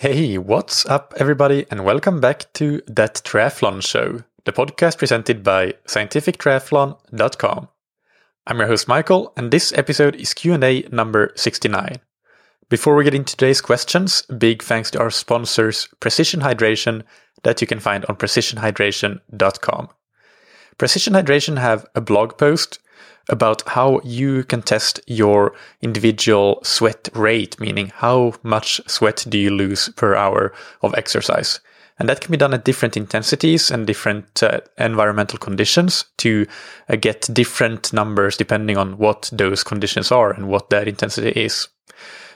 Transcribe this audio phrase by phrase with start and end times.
[0.00, 5.72] Hey, what's up, everybody, and welcome back to That Triathlon Show, the podcast presented by
[5.88, 7.68] scientifictriathlon.com.
[8.46, 11.96] I'm your host Michael, and this episode is Q&A number 69.
[12.68, 17.02] Before we get into today's questions, big thanks to our sponsors, Precision Hydration,
[17.42, 19.88] that you can find on precisionhydration.com.
[20.76, 22.80] Precision Hydration have a blog post
[23.28, 29.50] about how you can test your individual sweat rate, meaning how much sweat do you
[29.50, 30.52] lose per hour
[30.82, 31.60] of exercise.
[31.98, 36.46] And that can be done at different intensities and different uh, environmental conditions to
[36.88, 41.68] uh, get different numbers depending on what those conditions are and what that intensity is.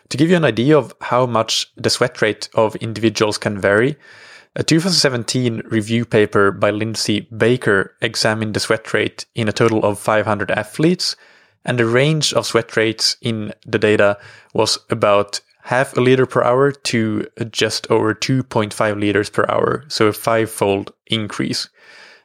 [0.08, 3.96] To give you an idea of how much the sweat rate of individuals can vary,
[4.56, 9.98] a 2017 review paper by Lindsay Baker examined the sweat rate in a total of
[9.98, 11.14] 500 athletes,
[11.64, 14.18] and the range of sweat rates in the data
[14.52, 20.08] was about half a liter per hour to just over 2.5 liters per hour, so
[20.08, 21.68] a five-fold increase.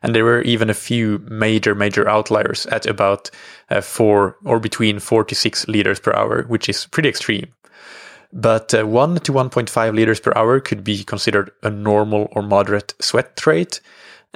[0.01, 3.29] And there were even a few major, major outliers at about
[3.69, 7.53] uh, four or between four to six liters per hour, which is pretty extreme.
[8.35, 12.93] But uh, 1 to 1.5 liters per hour could be considered a normal or moderate
[12.99, 13.79] sweat rate.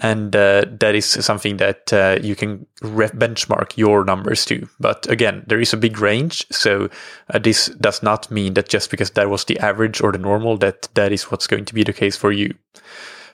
[0.01, 4.69] And uh, that is something that uh, you can re- benchmark your numbers to.
[4.79, 6.47] But again, there is a big range.
[6.51, 6.89] So
[7.33, 10.57] uh, this does not mean that just because that was the average or the normal,
[10.59, 12.55] that that is what's going to be the case for you.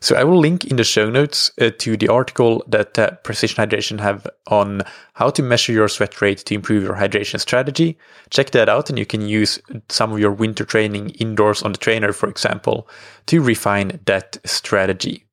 [0.06, 3.66] So I will link in the show notes uh, to the article that uh, Precision
[3.66, 7.98] Hydration have on how to measure your sweat rate to improve your hydration strategy.
[8.30, 11.80] Check that out and you can use some of your winter training indoors on the
[11.80, 12.88] trainer, for example,
[13.26, 15.26] to refine that strategy.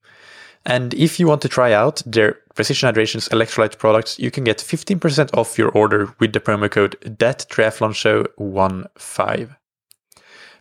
[0.64, 4.56] And if you want to try out their Precision Hydration's electrolyte products, you can get
[4.56, 9.56] 15% off your order with the promo code THATTRIATHLONSHOW15.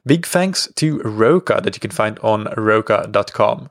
[0.05, 3.69] Big thanks to Roka that you can find on roka.com.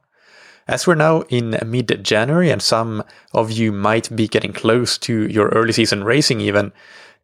[0.71, 3.03] As we're now in mid January and some
[3.35, 6.71] of you might be getting close to your early season racing even,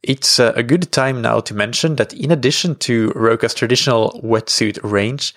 [0.03, 4.81] it's uh, a good time now to mention that in addition to Roka's traditional wetsuit
[4.83, 5.33] range,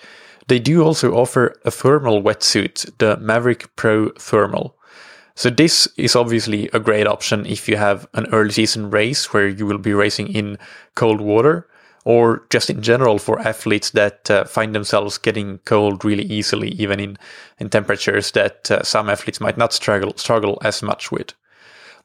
[0.48, 4.74] they do also offer a thermal wetsuit, the Maverick Pro Thermal.
[5.36, 9.46] So this is obviously a great option if you have an early season race where
[9.46, 10.58] you will be racing in
[10.96, 11.68] cold water
[12.04, 16.98] or just in general for athletes that uh, find themselves getting cold really easily, even
[16.98, 17.18] in,
[17.58, 21.34] in temperatures that uh, some athletes might not struggle struggle as much with.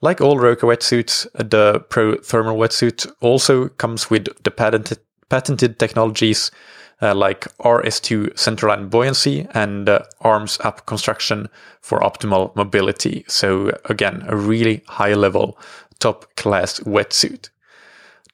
[0.02, 6.52] Like all Roka wetsuits, the Pro Thermal wetsuit also comes with the patented patented technologies
[7.02, 11.50] uh, like RS2 centerline buoyancy and uh, arms up construction
[11.82, 13.26] for optimal mobility.
[13.28, 15.58] So again, a really high level,
[16.00, 17.50] top class wetsuit.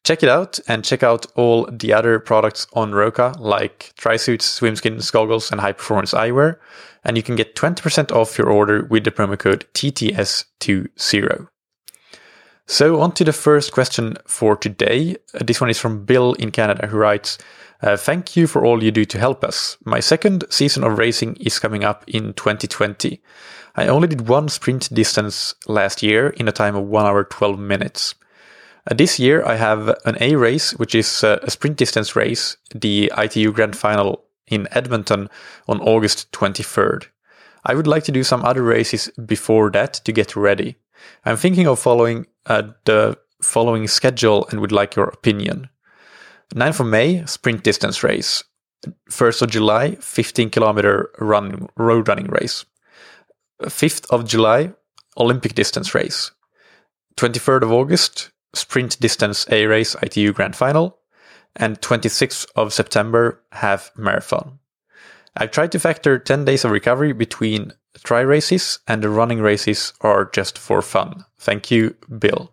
[0.04, 5.12] Check it out and check out all the other products on Roka, like tri-suits, swimskins,
[5.12, 6.58] goggles, and high performance eyewear.
[7.04, 11.48] And you can get 20% off your order with the promo code TTS20.
[12.68, 15.18] So on to the first question for today.
[15.34, 17.38] Uh, this one is from Bill in Canada who writes,
[17.82, 19.78] uh, thank you for all you do to help us.
[19.84, 23.22] My second season of racing is coming up in 2020.
[23.76, 27.60] I only did one sprint distance last year in a time of 1 hour 12
[27.60, 28.16] minutes.
[28.90, 32.58] Uh, this year, I have an A race, which is uh, a sprint distance race,
[32.74, 35.30] the ITU Grand Final in Edmonton
[35.68, 37.06] on August 23rd.
[37.64, 40.78] I would like to do some other races before that to get ready.
[41.26, 45.70] I'm thinking of following uh, the following schedule and would like your opinion.
[46.56, 48.44] 9th of May, sprint distance race.
[49.10, 52.66] 1st of July, 15 kilometer run, road running race.
[53.62, 54.74] 5th of July,
[55.18, 56.32] Olympic distance race.
[57.18, 60.98] 23rd of August, sprint distance A race ITU Grand Final,
[61.56, 64.60] and 26th of September half marathon.
[65.36, 67.74] I've tried to factor 10 days of recovery between
[68.04, 71.26] try races, and the running races are just for fun.
[71.38, 72.52] Thank you, Bill.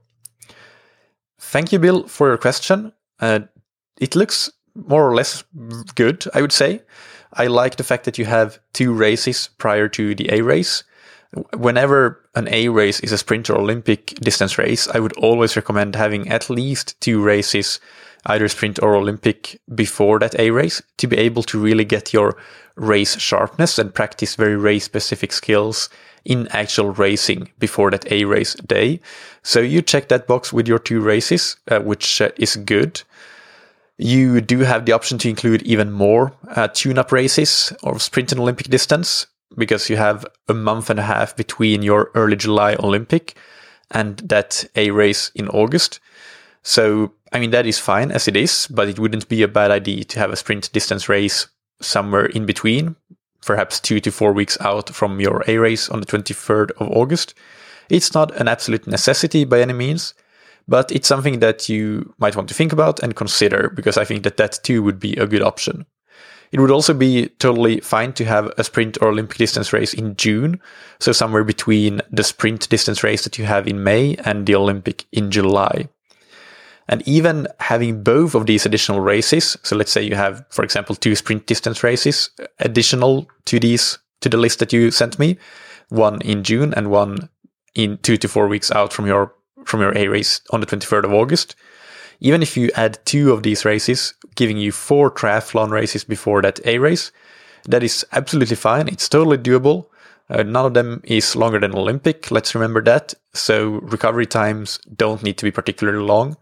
[1.38, 2.92] Thank you, Bill, for your question.
[3.20, 3.40] Uh,
[4.00, 5.44] it looks more or less
[5.94, 6.82] good, I would say.
[7.32, 10.84] I like the fact that you have two races prior to the A race
[11.56, 15.94] whenever an A race is a sprint or Olympic distance race, I would always recommend
[15.94, 17.80] having at least two races,
[18.26, 22.36] either sprint or Olympic, before that A race to be able to really get your
[22.76, 25.88] race sharpness and practice very race specific skills
[26.24, 29.00] in actual racing before that A race day.
[29.42, 33.02] So you check that box with your two races, uh, which uh, is good.
[33.96, 38.30] You do have the option to include even more uh, tune up races or sprint
[38.30, 42.74] and Olympic distance because you have a month and a half between your early July
[42.78, 43.36] Olympic
[43.90, 46.00] and that A race in August.
[46.62, 49.70] So, I mean, that is fine as it is, but it wouldn't be a bad
[49.70, 51.48] idea to have a sprint distance race
[51.80, 52.96] somewhere in between,
[53.44, 57.34] perhaps two to four weeks out from your A race on the 23rd of August.
[57.88, 60.12] It's not an absolute necessity by any means,
[60.66, 64.24] but it's something that you might want to think about and consider because I think
[64.24, 65.86] that that too would be a good option.
[66.50, 70.16] It would also be totally fine to have a sprint or Olympic distance race in
[70.16, 70.60] June.
[70.98, 75.04] So somewhere between the sprint distance race that you have in May and the Olympic
[75.12, 75.88] in July.
[76.88, 79.58] And even having both of these additional races.
[79.62, 82.30] So let's say you have, for example, two sprint distance races
[82.60, 85.36] additional to these, to the list that you sent me,
[85.90, 87.28] one in June and one
[87.74, 89.34] in two to four weeks out from your,
[89.66, 91.54] from your A race on the 23rd of August.
[92.20, 96.60] Even if you add two of these races, giving you four triathlon races before that
[96.66, 97.12] A race,
[97.64, 98.88] that is absolutely fine.
[98.88, 99.86] It's totally doable.
[100.30, 102.30] Uh, none of them is longer than Olympic.
[102.30, 103.14] Let's remember that.
[103.32, 106.36] So recovery times don't need to be particularly long.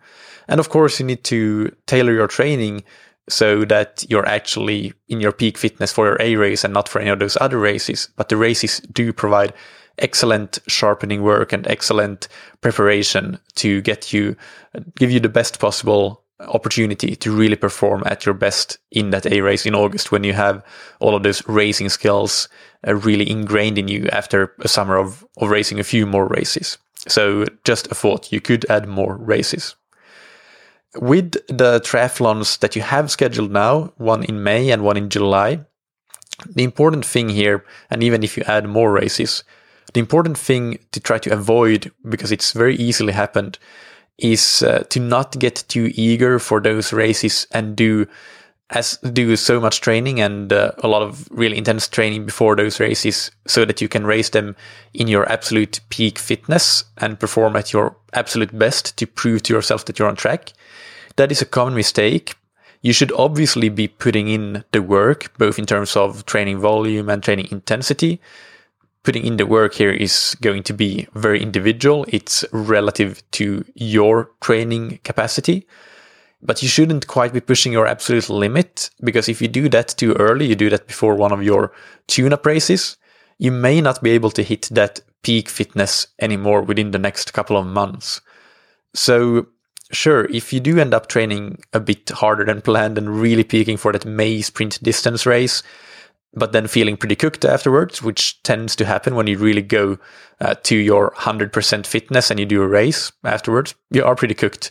[0.48, 2.84] And of course, you need to tailor your training
[3.28, 7.00] so that you're actually in your peak fitness for your A race and not for
[7.00, 8.08] any of those other races.
[8.16, 9.52] But the races do provide
[9.98, 12.28] excellent sharpening work and excellent
[12.60, 14.36] preparation to get you,
[14.96, 19.40] give you the best possible opportunity to really perform at your best in that A
[19.40, 20.62] race in August when you have
[21.00, 22.48] all of those racing skills
[22.86, 26.78] uh, really ingrained in you after a summer of, of racing a few more races.
[27.08, 29.76] So just a thought, you could add more races.
[30.96, 35.64] With the triathlons that you have scheduled now, one in May and one in July,
[36.54, 39.44] the important thing here, and even if you add more races,
[39.96, 43.58] the important thing to try to avoid, because it's very easily happened,
[44.18, 48.06] is uh, to not get too eager for those races and do
[48.68, 52.78] as do so much training and uh, a lot of really intense training before those
[52.78, 54.54] races so that you can race them
[54.92, 59.86] in your absolute peak fitness and perform at your absolute best to prove to yourself
[59.86, 60.52] that you're on track.
[61.16, 62.34] That is a common mistake.
[62.82, 67.22] You should obviously be putting in the work, both in terms of training volume and
[67.22, 68.20] training intensity,
[69.06, 72.04] putting in the work here is going to be very individual.
[72.08, 75.68] It's relative to your training capacity,
[76.42, 80.12] but you shouldn't quite be pushing your absolute limit because if you do that too
[80.14, 81.72] early, you do that before one of your
[82.08, 82.96] tune up races,
[83.38, 87.56] you may not be able to hit that peak fitness anymore within the next couple
[87.56, 88.20] of months.
[88.92, 89.46] So
[89.92, 93.76] sure, if you do end up training a bit harder than planned and really peaking
[93.76, 95.62] for that May sprint distance race,
[96.34, 99.98] but then feeling pretty cooked afterwards, which tends to happen when you really go
[100.40, 103.74] uh, to your 100% fitness and you do a race afterwards.
[103.90, 104.70] You are pretty cooked.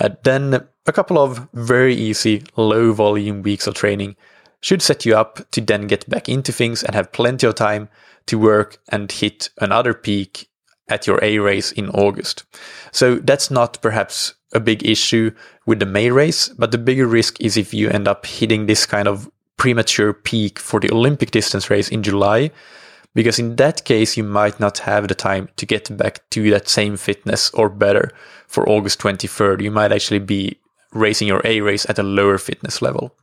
[0.00, 4.16] Uh, then a couple of very easy, low volume weeks of training
[4.60, 7.88] should set you up to then get back into things and have plenty of time
[8.26, 10.48] to work and hit another peak
[10.88, 12.44] at your A race in August.
[12.92, 15.30] So that's not perhaps a big issue
[15.66, 18.86] with the May race, but the bigger risk is if you end up hitting this
[18.86, 22.50] kind of premature peak for the Olympic distance race in July,
[23.14, 26.68] because in that case, you might not have the time to get back to that
[26.68, 28.10] same fitness or better
[28.46, 29.60] for August 23rd.
[29.60, 30.56] You might actually be
[30.92, 33.14] racing your A race at a lower fitness level.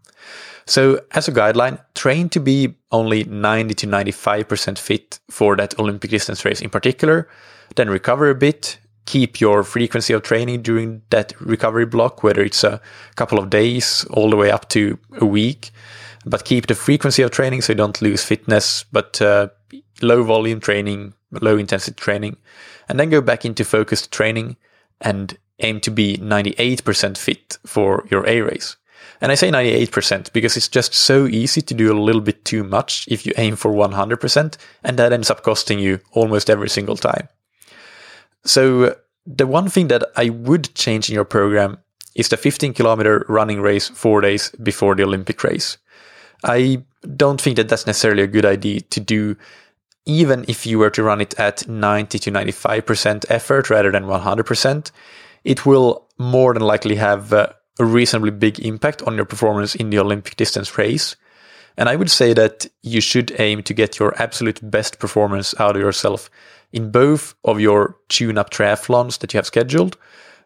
[0.67, 6.09] So, as a guideline, train to be only 90 to 95% fit for that Olympic
[6.09, 7.29] distance race in particular,
[7.75, 12.63] then recover a bit, keep your frequency of training during that recovery block, whether it's
[12.63, 12.81] a
[13.15, 15.71] couple of days all the way up to a week,
[16.25, 19.49] but keep the frequency of training so you don't lose fitness, but uh,
[20.01, 22.37] low volume training, low intensity training,
[22.89, 24.57] and then go back into focused training
[25.01, 28.75] and aim to be 98% fit for your A race.
[29.21, 32.63] And I say 98% because it's just so easy to do a little bit too
[32.63, 36.97] much if you aim for 100%, and that ends up costing you almost every single
[36.97, 37.29] time.
[38.43, 41.79] So, the one thing that I would change in your program
[42.15, 45.77] is the 15 kilometer running race four days before the Olympic race.
[46.43, 46.83] I
[47.15, 49.35] don't think that that's necessarily a good idea to do,
[50.05, 54.91] even if you were to run it at 90 to 95% effort rather than 100%.
[55.43, 57.47] It will more than likely have uh,
[57.79, 61.15] a reasonably big impact on your performance in the Olympic distance race.
[61.77, 65.75] And I would say that you should aim to get your absolute best performance out
[65.75, 66.29] of yourself
[66.71, 69.97] in both of your tune up triathlons that you have scheduled.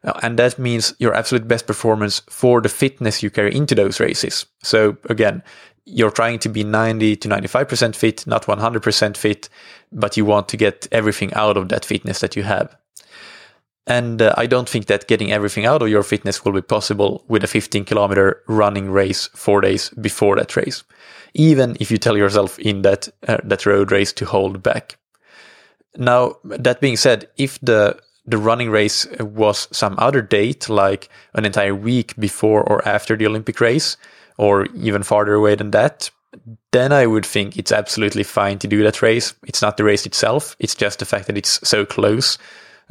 [0.03, 4.00] Uh, and that means your absolute best performance for the fitness you carry into those
[4.00, 4.46] races.
[4.63, 5.43] So again,
[5.89, 9.50] you're trying to be 90 to 95% fit, not 100% fit,
[9.91, 12.75] but you want to get everything out of that fitness that you have.
[13.88, 17.24] And uh, I don't think that getting everything out of your fitness will be possible
[17.27, 20.84] with a 15 kilometer running race four days before that race,
[21.34, 24.98] even if you tell yourself in that, uh, that road race to hold back.
[25.98, 31.46] Now, that being said, if the the running race was some other date, like an
[31.46, 33.98] entire week before or after the Olympic race,
[34.39, 36.10] or even farther away than that,
[36.72, 39.34] then I would think it's absolutely fine to do that race.
[39.46, 40.55] It's not the race itself.
[40.60, 42.38] It's just the fact that it's so close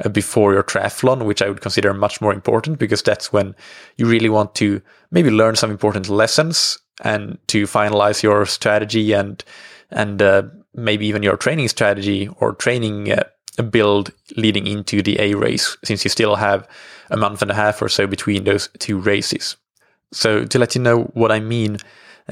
[0.05, 3.55] uh, before your triathlon, which I would consider much more important because that's when
[3.97, 4.79] you really want to
[5.09, 9.43] maybe learn some important lessons and to finalize your strategy and,
[9.89, 10.43] and, uh,
[10.75, 13.23] maybe even your training strategy or training uh,
[13.71, 16.67] build leading into the A race, since you still have
[17.09, 19.55] a month and a half or so between those two races.
[20.11, 21.77] So to let you know what I mean,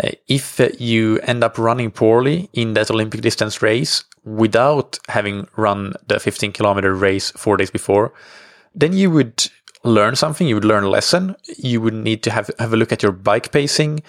[0.04, 5.94] uh, if you end up running poorly in that Olympic distance race without having run
[6.08, 8.14] the 15 kilometer race four days before,
[8.76, 9.50] then you would
[9.84, 10.48] learn something.
[10.48, 11.36] You would learn a lesson.
[11.58, 14.02] You would need to have, have a look at your bike pacing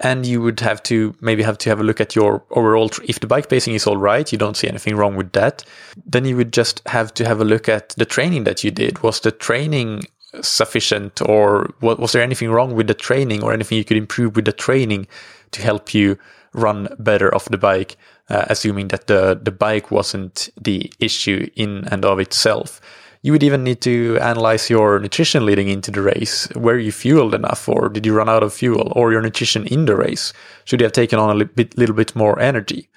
[0.00, 3.20] and you would have to maybe have to have a look at your overall if
[3.20, 5.62] the bike pacing is all right you don't see anything wrong with that
[6.06, 9.02] then you would just have to have a look at the training that you did
[9.02, 10.02] was the training
[10.42, 14.36] sufficient or what, was there anything wrong with the training or anything you could improve
[14.36, 15.06] with the training
[15.50, 16.18] to help you
[16.52, 17.96] run better off the bike
[18.28, 22.80] uh, assuming that the the bike wasn't the issue in and of itself
[23.22, 26.48] you would even need to analyze your nutrition leading into the race.
[26.54, 29.84] Were you fueled enough, or did you run out of fuel, or your nutrition in
[29.84, 30.32] the race?
[30.64, 32.88] Should you have taken on a little bit, little bit more energy?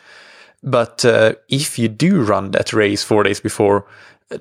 [0.63, 3.85] But uh, if you do run that race four days before,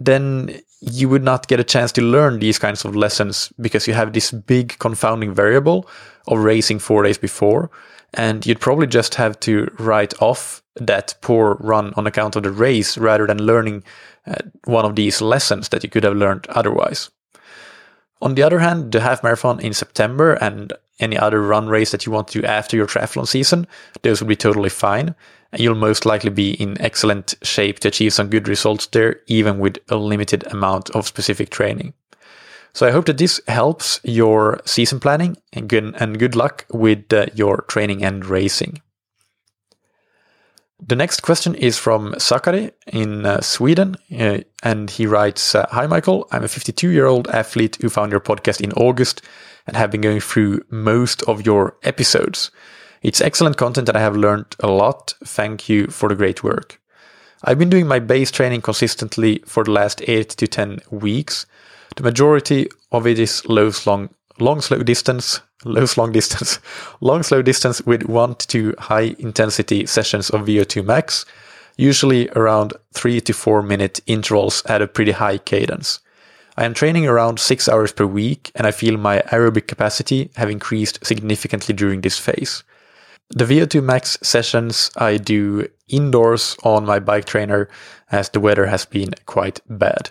[0.00, 3.94] then you would not get a chance to learn these kinds of lessons because you
[3.94, 5.88] have this big confounding variable
[6.26, 7.70] of racing four days before.
[8.14, 12.50] And you'd probably just have to write off that poor run on account of the
[12.50, 13.84] race rather than learning
[14.26, 14.34] uh,
[14.64, 17.10] one of these lessons that you could have learned otherwise.
[18.20, 20.72] On the other hand, the half marathon in September and
[21.02, 23.66] any other run race that you want to do after your triathlon season,
[24.02, 25.14] those will be totally fine.
[25.52, 29.58] And you'll most likely be in excellent shape to achieve some good results there, even
[29.58, 31.92] with a limited amount of specific training.
[32.74, 37.12] So I hope that this helps your season planning and good, and good luck with
[37.12, 38.80] uh, your training and racing.
[40.84, 45.86] The next question is from Sakari in uh, Sweden, uh, and he writes uh, Hi,
[45.86, 46.26] Michael.
[46.32, 49.22] I'm a 52 year old athlete who found your podcast in August
[49.66, 52.50] and have been going through most of your episodes.
[53.02, 55.14] It's excellent content and I have learned a lot.
[55.24, 56.80] Thank you for the great work.
[57.44, 61.46] I've been doing my base training consistently for the last 8 to 10 weeks.
[61.96, 66.60] The majority of it is low, long, long slow distance, low long distance,
[67.00, 71.26] long slow distance with one to two high intensity sessions of VO2 max,
[71.76, 75.98] usually around three to four minute intervals at a pretty high cadence.
[76.56, 80.50] I am training around six hours per week and I feel my aerobic capacity have
[80.50, 82.62] increased significantly during this phase.
[83.30, 87.68] The VO2 max sessions I do indoors on my bike trainer
[88.10, 90.10] as the weather has been quite bad.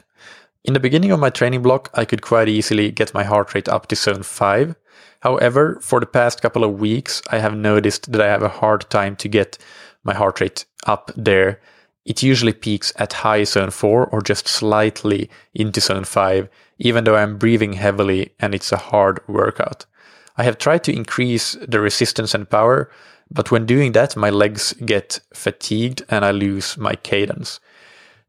[0.63, 3.69] In the beginning of my training block, I could quite easily get my heart rate
[3.69, 4.75] up to zone 5.
[5.21, 8.89] However, for the past couple of weeks, I have noticed that I have a hard
[8.89, 9.59] time to get
[10.03, 11.61] my heart rate up there.
[12.05, 17.15] It usually peaks at high zone 4 or just slightly into zone 5, even though
[17.15, 19.85] I'm breathing heavily and it's a hard workout.
[20.37, 22.89] I have tried to increase the resistance and power,
[23.29, 27.59] but when doing that, my legs get fatigued and I lose my cadence.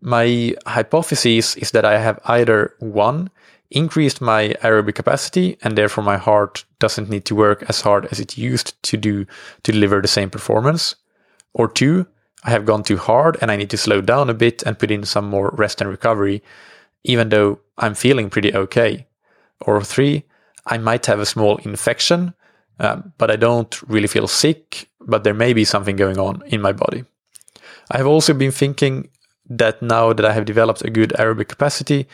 [0.01, 3.31] My hypothesis is that I have either one,
[3.71, 8.21] increased my aerobic capacity and therefore my heart doesn't need to work as hard as
[8.21, 9.25] it used to do
[9.63, 10.97] to deliver the same performance,
[11.55, 12.07] or two,
[12.45, 14.91] I have gone too hard and I need to slow down a bit and put
[14.91, 16.43] in some more rest and recovery,
[17.05, 19.07] even though I'm feeling pretty okay.
[19.61, 20.25] Or three,
[20.67, 22.35] I might have a small infection,
[22.81, 26.61] um, but I don't really feel sick, but there may be something going on in
[26.61, 27.05] my body.
[27.91, 29.09] I have also been thinking
[29.49, 32.07] that now that I have developed a good aerobic capacity,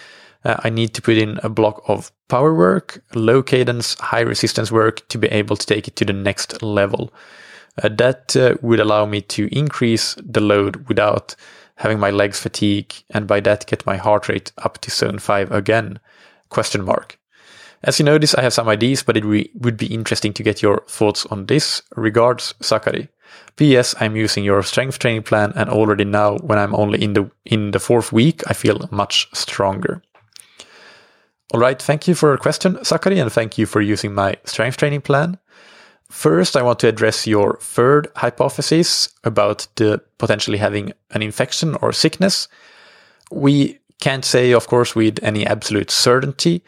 [0.45, 4.71] uh, I need to put in a block of power work, low cadence, high resistance
[4.71, 7.13] work to be able to take it to the next level.
[7.83, 11.35] Uh, that uh, would allow me to increase the load without
[11.77, 15.53] having my legs fatigue and by that get my heart rate up to zone 5
[15.53, 16.01] again
[16.49, 17.19] question mark
[17.85, 20.63] as you notice i have some ideas but it re- would be interesting to get
[20.63, 23.09] your thoughts on this regards sakari
[23.57, 23.95] P.S.
[24.01, 27.73] I'm using your strength training plan and already now when I'm only in the in
[27.73, 30.01] the fourth week, I feel much stronger.
[31.53, 34.77] All right, thank you for your question, Sakari, and thank you for using my strength
[34.77, 35.39] training plan.
[36.11, 41.93] First, I want to address your third hypothesis about the potentially having an infection or
[41.93, 42.49] sickness.
[43.31, 46.63] We can't say, of course, with any absolute certainty,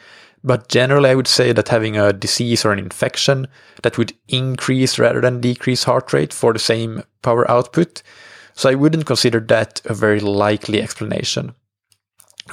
[0.45, 3.47] but generally, I would say that having a disease or an infection
[3.83, 8.03] that would increase rather than decrease heart rate for the same power output.
[8.55, 11.55] So I wouldn't consider that a very likely explanation.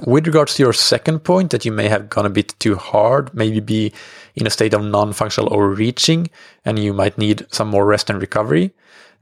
[0.06, 3.34] With regards to your second point that you may have gone a bit too hard,
[3.34, 3.94] maybe be
[4.36, 6.30] in a state of non-functional overreaching
[6.66, 8.72] and you might need some more rest and recovery,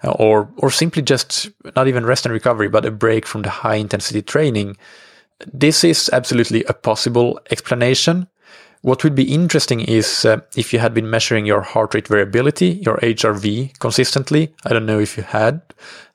[0.04, 3.76] or or simply just not even rest and recovery, but a break from the high
[3.76, 4.76] intensity training.
[5.54, 8.28] This is absolutely a possible explanation.
[8.82, 12.82] What would be interesting is uh, if you had been measuring your heart rate variability,
[12.86, 14.54] your HRV consistently.
[14.64, 15.62] I don't know if you had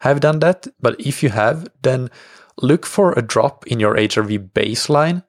[0.00, 2.10] have done that, but if you have, then
[2.62, 5.22] look for a drop in your HRV baseline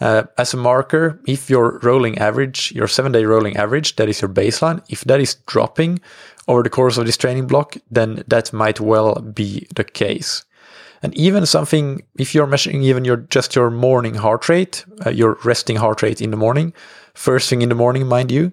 [0.00, 4.20] uh, as a marker, if your rolling average, your seven day rolling average, that is
[4.20, 6.00] your baseline, if that is dropping
[6.48, 10.44] over the course of this training block, then that might well be the case.
[11.02, 15.38] And even something, if you're measuring even your just your morning heart rate, uh, your
[15.44, 16.72] resting heart rate in the morning,
[17.12, 18.52] first thing in the morning, mind you,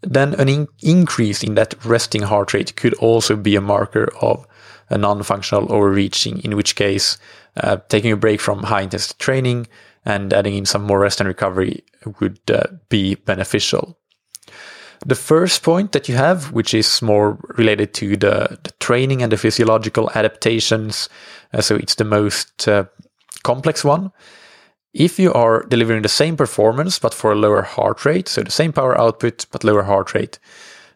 [0.00, 4.46] then an in- increase in that resting heart rate could also be a marker of
[4.88, 6.40] a non-functional overreaching.
[6.40, 7.18] In which case,
[7.56, 9.66] uh, taking a break from high intensity training
[10.04, 11.84] and adding in some more rest and recovery
[12.20, 13.98] would uh, be beneficial.
[15.04, 19.32] The first point that you have, which is more related to the, the training and
[19.32, 21.08] the physiological adaptations,
[21.52, 22.84] uh, so it's the most uh,
[23.42, 24.12] complex one.
[24.94, 28.50] If you are delivering the same performance but for a lower heart rate, so the
[28.50, 30.38] same power output but lower heart rate,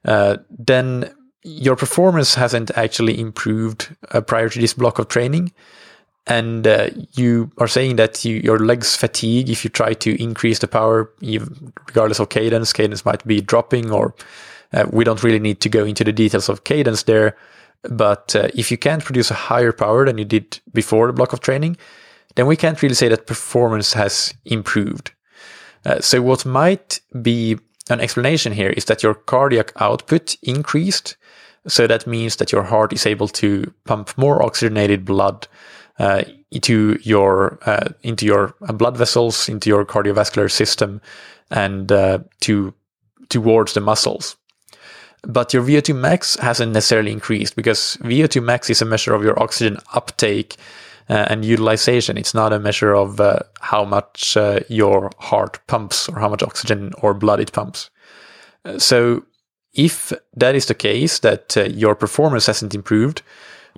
[0.05, 3.97] uh, then your performance hasn't actually improved
[4.27, 5.53] prior to this block of training
[6.27, 10.59] and uh, you are saying that you, your legs fatigue if you try to increase
[10.59, 12.73] the power, regardless of cadence.
[12.73, 14.15] Cadence might be dropping, or
[14.73, 17.37] uh, we don't really need to go into the details of cadence there.
[17.83, 21.33] But uh, if you can't produce a higher power than you did before the block
[21.33, 21.77] of training,
[22.35, 25.13] then we can't really say that performance has improved.
[25.85, 27.57] Uh, so what might be
[27.89, 31.17] an explanation here is that your cardiac output increased.
[31.69, 35.47] So that means that your heart is able to pump more oxygenated blood
[35.99, 41.01] uh, into your uh, into your blood vessels, into your cardiovascular system,
[41.51, 42.75] and uh, to
[43.29, 44.37] towards the muscles.
[45.23, 49.43] But your VO2 max hasn't necessarily increased because VO2 max is a measure of your
[49.43, 50.57] oxygen uptake
[51.09, 52.17] uh, and utilization.
[52.17, 56.43] It's not a measure of uh, how much uh, your heart pumps or how much
[56.43, 57.91] oxygen or blood it pumps.
[58.79, 59.25] so,
[59.73, 63.21] if that is the case, that your performance hasn't improved,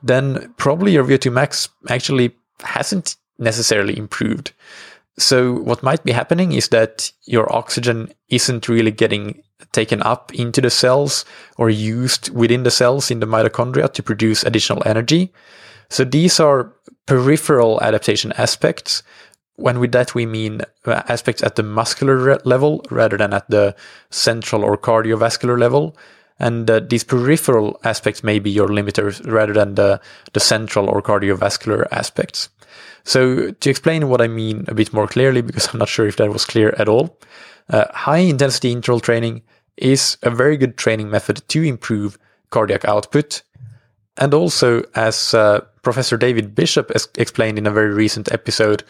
[0.03, 4.53] then probably your VO2 max actually hasn't necessarily improved.
[5.19, 10.61] So what might be happening is that your oxygen isn't really getting taken up into
[10.61, 11.25] the cells
[11.57, 15.33] or used within the cells in the mitochondria to produce additional energy.
[15.91, 16.73] So these are
[17.07, 19.03] peripheral adaptation aspects.
[19.57, 23.75] When with that we mean uh, aspects at the muscular level rather than at the
[24.11, 25.97] central or cardiovascular level.
[26.39, 30.01] And uh, these peripheral aspects may be your limiters rather than the,
[30.33, 32.49] the central or cardiovascular aspects.
[33.05, 36.17] So to explain what I mean a bit more clearly, because I'm not sure if
[36.17, 37.19] that was clear at all,
[37.71, 39.43] uh, high intensity interval training
[39.77, 42.19] is a very good training method to improve
[42.51, 43.43] cardiac output.
[44.17, 48.83] And also, as uh, Professor David Bishop explained in a very recent episode,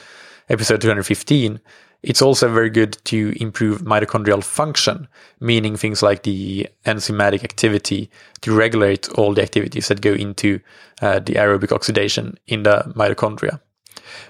[0.49, 1.61] episode 215,
[2.03, 5.09] it's also very good to improve mitochondrial function,
[5.41, 8.11] meaning things like the enzymatic activity
[8.43, 10.61] to regulate all the activities that go into
[11.03, 13.61] uh, the aerobic oxidation in the mitochondria.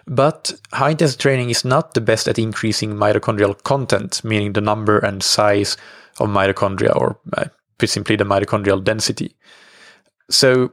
[0.06, 4.98] But high intensity training is not the best at increasing mitochondrial content, meaning the number
[4.98, 5.76] and size
[6.20, 7.46] of mitochondria, or uh,
[7.84, 9.36] simply the mitochondrial density.
[10.30, 10.72] So,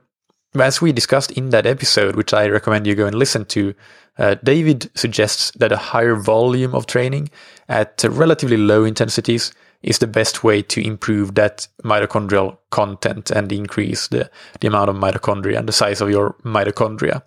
[0.62, 3.74] as we discussed in that episode, which I recommend you go and listen to,
[4.18, 7.30] uh, David suggests that a higher volume of training
[7.68, 9.52] at relatively low intensities
[9.84, 14.96] is the best way to improve that mitochondrial content and increase the, the amount of
[14.96, 17.22] mitochondria and the size of your mitochondria.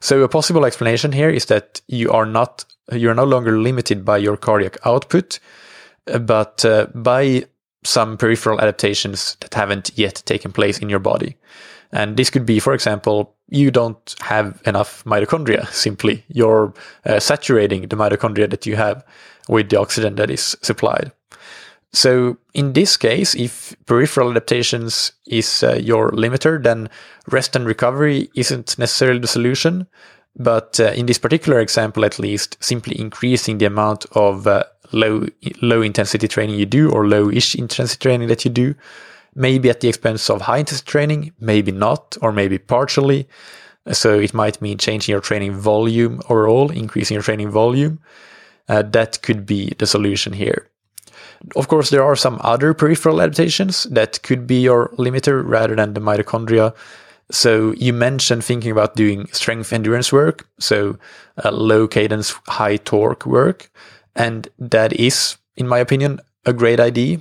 [0.00, 4.04] So a possible explanation here is that you are not you are no longer limited
[4.04, 5.40] by your cardiac output,
[6.20, 7.46] but uh, by
[7.86, 11.36] some peripheral adaptations that haven't yet taken place in your body.
[11.92, 16.24] And this could be, for example, you don't have enough mitochondria simply.
[16.28, 19.04] You're uh, saturating the mitochondria that you have
[19.48, 21.12] with the oxygen that is supplied.
[21.92, 26.90] So in this case, if peripheral adaptations is uh, your limiter, then
[27.30, 29.86] rest and recovery isn't necessarily the solution.
[30.38, 35.26] But uh, in this particular example, at least, simply increasing the amount of uh, low
[35.62, 38.74] low intensity training you do or low-ish intensity training that you do
[39.36, 43.28] maybe at the expense of high intensity training, maybe not, or maybe partially.
[43.92, 48.00] So it might mean changing your training volume overall, increasing your training volume.
[48.68, 50.68] Uh, that could be the solution here.
[51.54, 55.92] Of course, there are some other peripheral adaptations that could be your limiter rather than
[55.92, 56.74] the mitochondria.
[57.30, 60.98] So you mentioned thinking about doing strength endurance work, so
[61.44, 63.70] uh, low cadence, high torque work.
[64.14, 67.20] And that is, in my opinion, a great idea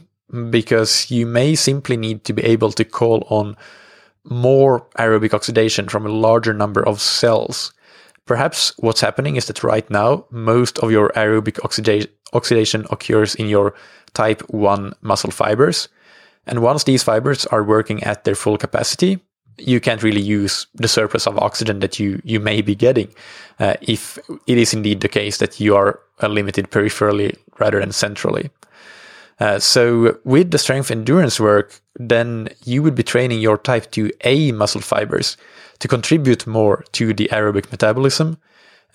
[0.49, 3.55] because you may simply need to be able to call on
[4.23, 7.73] more aerobic oxidation from a larger number of cells.
[8.25, 13.47] Perhaps what's happening is that right now, most of your aerobic oxida- oxidation occurs in
[13.47, 13.75] your
[14.13, 15.89] type 1 muscle fibers.
[16.47, 19.19] And once these fibers are working at their full capacity,
[19.57, 23.07] you can't really use the surplus of oxygen that you, you may be getting
[23.59, 27.91] uh, if it is indeed the case that you are uh, limited peripherally rather than
[27.91, 28.49] centrally.
[29.39, 34.53] Uh, so with the strength endurance work, then you would be training your type 2A
[34.53, 35.37] muscle fibers
[35.79, 38.37] to contribute more to the aerobic metabolism.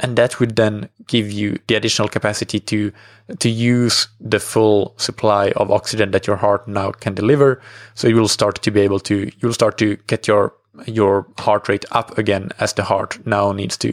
[0.02, 2.90] And that would then give you the additional capacity to,
[3.38, 7.60] to use the full supply of oxygen that your heart now can deliver.
[7.94, 10.54] So you will start to be able to, you'll start to get your,
[10.86, 13.92] your heart rate up again as the heart now needs to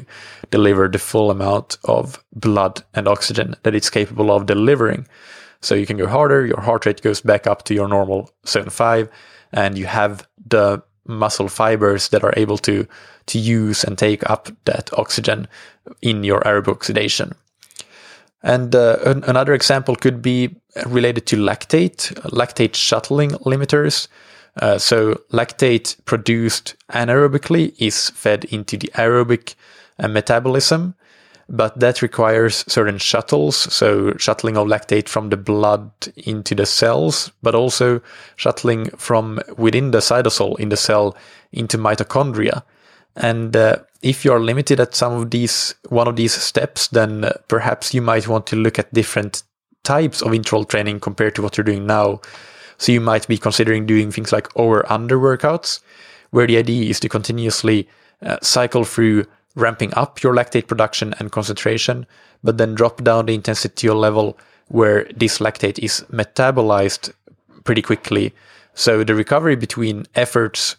[0.50, 5.06] deliver the full amount of blood and oxygen that it's capable of delivering.
[5.60, 8.70] So you can go harder, your heart rate goes back up to your normal zone
[8.70, 9.10] five,
[9.52, 12.88] and you have the muscle fibers that are able to,
[13.28, 15.48] to use and take up that oxygen
[16.02, 17.34] in your aerobic oxidation.
[18.44, 24.08] And uh, an, another example could be related to lactate, lactate shuttling limiters.
[24.62, 29.56] Uh, so lactate produced anaerobically is fed into the aerobic
[30.00, 30.96] uh, metabolism
[31.50, 37.32] but that requires certain shuttles, so shuttling of lactate from the blood into the cells,
[37.42, 38.02] but also
[38.36, 41.16] shuttling from within the cytosol in the cell
[41.54, 42.64] into mitochondria.
[43.18, 47.26] And uh, if you are limited at some of these, one of these steps, then
[47.26, 49.44] uh, perhaps you might want to look at different
[49.84, 52.22] types of interval training compared to what you're doing now.
[52.78, 55.80] So you might be considering doing things like over under workouts,
[56.30, 57.90] where the idea is to continuously
[58.22, 59.26] uh, cycle through
[59.56, 62.06] ramping up your lactate production and concentration,
[62.44, 67.12] but then drop down the intensity to a level where this lactate is metabolized
[67.64, 68.34] pretty quickly.
[68.76, 70.76] So the recovery between efforts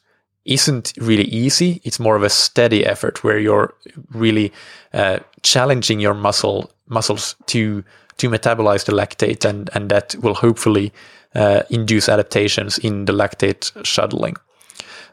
[0.48, 1.80] isn't really easy.
[1.84, 3.74] It's more of a steady effort where you're
[4.12, 4.52] really
[4.92, 7.84] uh, challenging your muscle muscles to
[8.16, 10.92] to metabolize the lactate, and and that will hopefully
[11.34, 14.37] uh, induce adaptations in the lactate shuttling.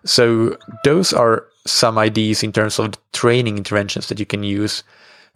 [0.05, 4.83] So those are some ideas in terms of training interventions that you can use.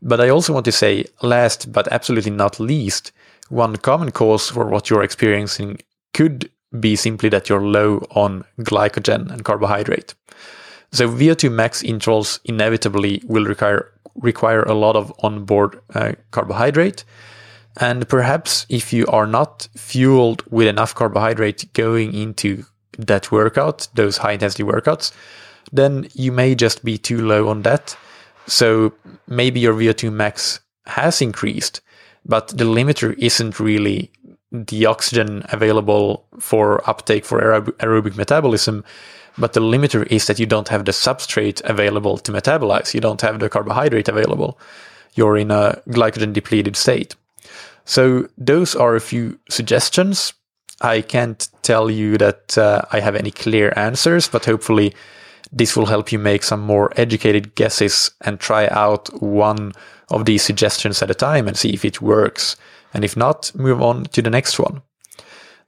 [0.01, 3.11] But I also want to say, last but absolutely not least,
[3.49, 5.79] one common cause for what you're experiencing
[6.13, 10.13] could be simply that you're low on glycogen and carbohydrate.
[10.91, 17.05] So VO2 max intervals inevitably will require require a lot of onboard uh, carbohydrate.
[17.79, 22.65] And perhaps if you are not fueled with enough carbohydrate going into
[22.97, 25.13] that workout, those high intensity workouts,
[25.71, 27.95] then you may just be too low on that.
[28.47, 28.93] So
[29.27, 31.81] maybe your VO2 max has increased,
[32.25, 34.11] but the limiter isn't really
[34.51, 38.83] the oxygen available for uptake for aerob- aerobic metabolism,
[39.37, 42.93] but the limiter is that you don't have the substrate available to metabolize.
[42.93, 44.59] You don't have the carbohydrate available.
[45.15, 47.15] You're in a glycogen depleted state.
[47.85, 50.33] So those are a few suggestions.
[50.81, 54.93] I can't tell you that uh, I have any clear answers, but hopefully
[55.51, 59.73] this will help you make some more educated guesses and try out one
[60.09, 62.55] of these suggestions at a time and see if it works.
[62.93, 64.81] And if not, move on to the next one.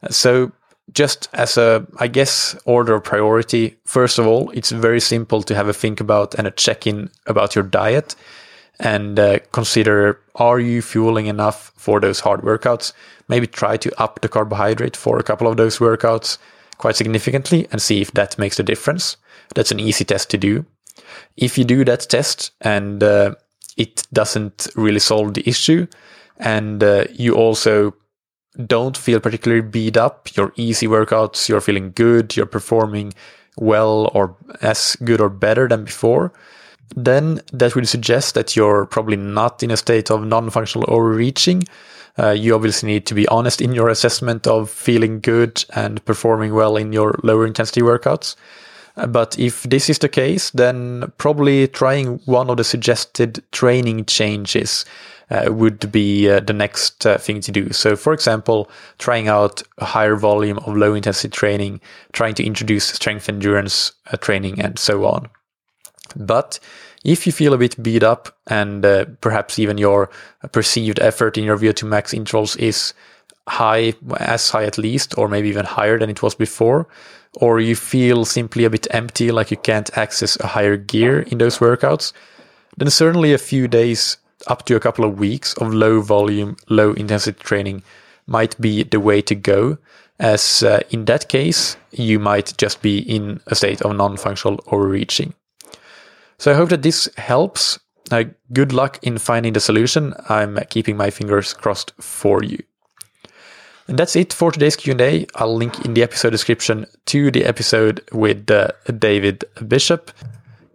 [0.09, 0.51] So
[0.93, 5.55] just as a, I guess, order of priority, first of all, it's very simple to
[5.55, 8.15] have a think about and a check in about your diet
[8.81, 12.93] and uh, consider are you fueling enough for those hard workouts?
[13.27, 16.37] Maybe try to up the carbohydrate for a couple of those workouts
[16.77, 19.17] quite significantly and see if that makes a difference.
[19.53, 20.65] That's an easy test to do.
[21.37, 23.35] If you do that test and uh,
[23.77, 25.85] it doesn't really solve the issue,
[26.41, 27.93] and uh, you also
[28.65, 33.13] don't feel particularly beat up, your easy workouts, you're feeling good, you're performing
[33.57, 36.33] well or as good or better than before,
[36.95, 41.63] then that would suggest that you're probably not in a state of non functional overreaching.
[42.19, 46.53] Uh, you obviously need to be honest in your assessment of feeling good and performing
[46.53, 48.35] well in your lower intensity workouts.
[49.07, 54.83] But if this is the case, then probably trying one of the suggested training changes
[55.47, 57.71] would be uh, the next uh, thing to do.
[57.71, 61.79] So, for example, trying out a higher volume of low intensity training,
[62.11, 65.29] trying to introduce strength endurance uh, training, and so on.
[66.15, 66.59] But
[67.03, 70.09] if you feel a bit beat up and uh, perhaps even your
[70.51, 72.93] perceived effort in your VO2 max intervals is
[73.47, 76.87] high, as high at least, or maybe even higher than it was before,
[77.35, 81.37] or you feel simply a bit empty, like you can't access a higher gear in
[81.37, 82.11] those workouts,
[82.77, 84.17] then certainly a few days
[84.47, 87.83] up to a couple of weeks of low volume, low intensity training
[88.27, 89.77] might be the way to go,
[90.19, 94.63] as uh, in that case, you might just be in a state of non functional
[94.67, 95.33] overreaching.
[96.37, 97.79] So I hope that this helps.
[98.11, 100.13] Uh, good luck in finding the solution.
[100.27, 102.61] I'm keeping my fingers crossed for you.
[103.87, 105.25] And that's it for today's Q&A.
[105.35, 110.11] I'll link in the episode description to the episode with uh, David Bishop.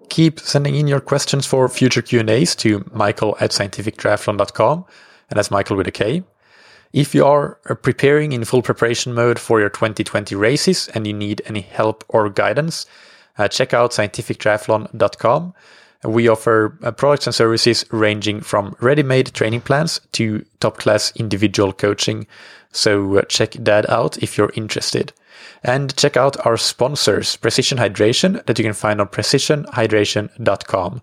[0.09, 4.85] Keep sending in your questions for future Q&As to michael at scientifictriathlon.com.
[5.29, 6.23] And that's Michael with a K.
[6.93, 11.13] If you are uh, preparing in full preparation mode for your 2020 races and you
[11.13, 12.87] need any help or guidance,
[13.39, 15.55] uh, check out scientifictriathlon.com.
[16.05, 21.13] We offer uh, products and services ranging from ready made training plans to top class
[21.17, 22.27] individual coaching.
[22.71, 25.13] So uh, check that out if you're interested.
[25.67, 31.03] And check out our sponsors, Precision Hydration, that you can find on precisionhydration.com.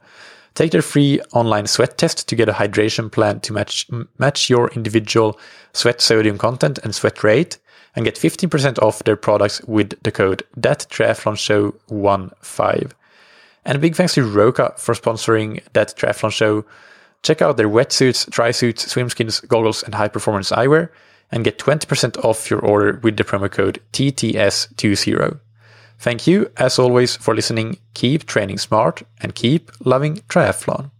[0.53, 4.69] Take their free online sweat test to get a hydration plan to match, match your
[4.69, 5.37] individual
[5.73, 7.57] sweat sodium content and sweat rate
[7.93, 12.93] and get 15% off their products with the code that triathlon show 15.
[13.65, 16.63] And a big thanks to Roka for sponsoring that triathlon show.
[17.21, 20.89] Check out their wetsuits, tri suits, swimskins, goggles, and high performance eyewear
[21.33, 25.39] and get 20% off your order with the promo code TTS20.
[25.97, 27.79] Thank you, as always, for listening.
[27.95, 30.91] Keep training smart and keep loving triathlon.